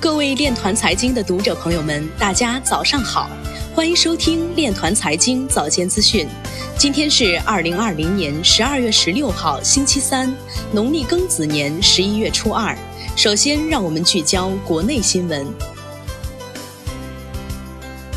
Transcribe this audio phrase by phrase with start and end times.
[0.00, 3.30] 各位链团财经的读者朋友们，大家早上好，
[3.74, 6.28] 欢迎收听链团财经早间资讯。
[6.76, 10.34] 今天是二零二零年十二月十六号，星期三，
[10.72, 12.76] 农历庚子年十一月初二。
[13.16, 15.46] 首先，让我们聚焦国内新闻。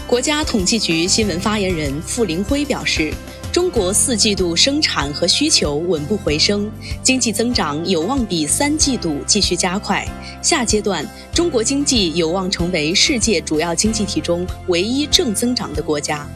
[0.05, 3.13] 国家统计局新闻发言人傅林辉表示。
[3.51, 6.69] 中国四季度生产和需求稳步回升，
[7.01, 10.07] 经济增长有望比三季度继续加快。
[10.43, 16.27] 下阶段，中国经济有望成为世界主要经济体中唯一正增长的国家。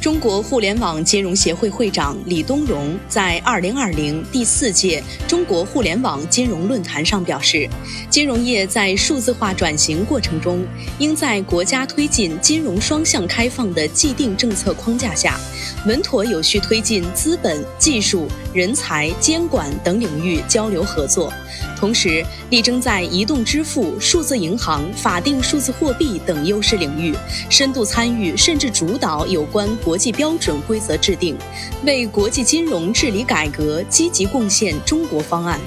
[0.00, 7.68] 中国互联网金融协会会长李东荣在二零二零第四届中国互联网金融论坛上表示，
[8.08, 10.64] 金融业在数字化转型过程中，
[10.98, 15.38] 应在国家推进金融双向开放的既定政策框架下，
[15.86, 21.32] 稳妥有序推进资本、技术、人才、监管等领域交流合作。
[21.78, 27.14] 同时，力争在移动支付、数字银行、法定数字货币等优势领域
[27.48, 31.36] 深度参与，甚至主导有关国际标准规则制定，
[31.84, 35.58] 为国际金融治理改革积极贡献中国方案。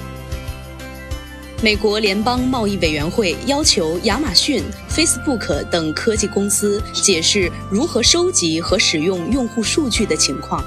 [1.64, 10.62] 美国联邦贸易委员会要求亚马逊、Facebook 等科技公司解释如何收集和使用用户数据的情况。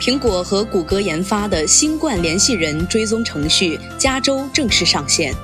[0.00, 5.34] 苹果和谷歌研发的新冠联系人追踪程序加州正式上线。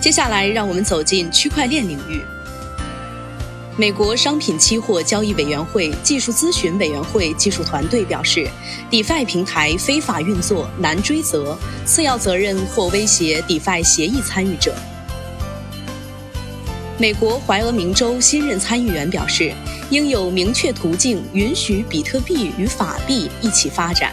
[0.00, 2.20] 接下来，让我们走进区块链领域。
[3.80, 8.46] 美国商品期货交易委员会技术咨询委员会技术团队表示
[8.90, 14.76] ，DeFi 平台非法运作难追责，次要责任或威胁 DeFi 协议参与者。
[16.98, 19.50] 美国怀俄明州新任参议员表示。
[19.88, 24.12] 应有明确途径允许比特币与法币一起发展。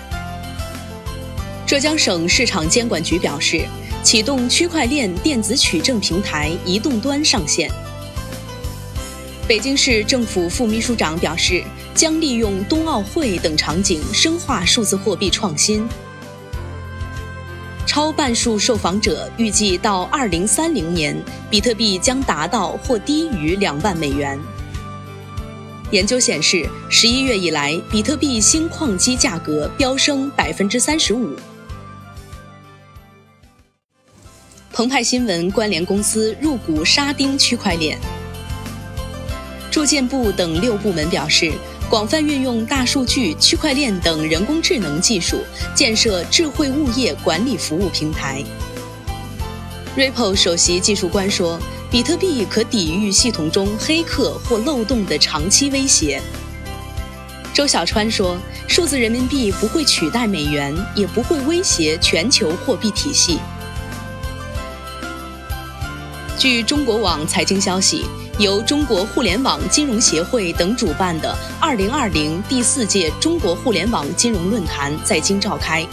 [1.68, 3.64] 浙江省市场监管局表示，
[4.02, 7.70] 启动区块链电子取证平台移动端上线。
[9.47, 11.63] 北京市政府副秘书长表示，
[11.95, 15.87] 将利用冬奥会等场景深化数字货币创新。
[17.85, 21.17] 超半数受访者预计到二零三零年，
[21.49, 24.37] 比特币将达到或低于两万美元。
[25.91, 31.33] 研究显示，十一月以来，比特币新矿机价格飙升百分之三十五。
[34.73, 37.97] 澎湃新闻关联公司入股沙丁区块链。
[39.87, 41.52] 建部等六部门表示，
[41.89, 45.42] 广泛运用大数据、区块链等人工智能技术，
[45.73, 48.43] 建设智慧物业管理服务平台。
[49.95, 51.58] Ripple 首席技术官说。
[51.89, 56.21] 比特币可抵御系统中黑客或漏洞的长期威胁。
[57.53, 58.37] 周小川说
[58.67, 63.39] ：“数字人民币不会取代美元，也不会威胁全球货币体系。”
[66.37, 68.05] 据中国网财经消息。
[68.37, 75.83] 由中国互联网金融协会等主办的2020第四届中国互联网金融论坛在京召开。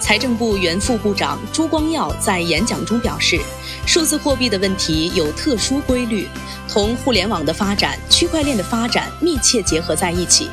[0.00, 3.40] 财政部原副部长朱光耀在演讲中表示，
[3.86, 6.26] 数字货币的问题有特殊规律，
[6.68, 10.50] 同互联网的发展、区块链的发展密切结合在一起。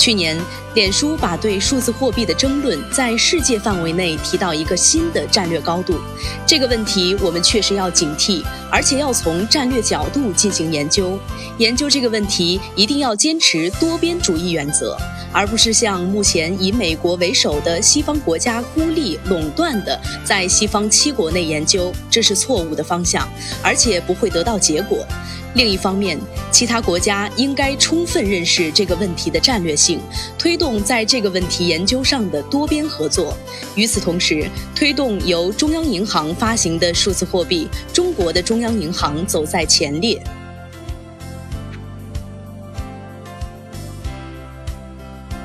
[0.00, 0.34] 去年，
[0.74, 6.00] 脸书把对数字货币的争论在世界范围内提到一个新的战略高度。
[6.46, 11.18] 这个问题我们确实要警惕，而且要从战略角度进行研究。
[11.58, 14.96] 研究这个问题，一定要坚持多边主义原则，
[15.34, 23.28] 而不是像目前以美国为首的西方国家孤立垄断的在西方七国内研究，这是错误的方向，
[23.62, 25.06] 而且不会得到结果。
[25.54, 26.16] 另一方面，
[26.52, 29.98] 其他国家应该充分认识这个问题的战略性，
[30.38, 33.36] 推动在这个问题研究上的多边合作。
[33.74, 40.22] 与此同时，推动由中央银行发行的数字货币，中国的中央银行走在前列。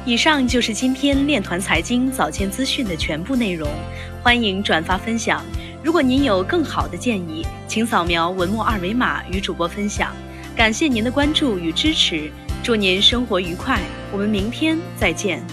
[0.05, 3.67] 以上就是今天链团财经早间资讯的全部内容，
[4.21, 5.43] 欢迎转发分享。
[5.85, 10.11] 如果您有更好的建议，请扫描文末二维码与主播分享。
[10.55, 12.31] 感谢您的关注与支持，
[12.63, 13.79] 祝您生活愉快，
[14.11, 15.45] 我们明天再见。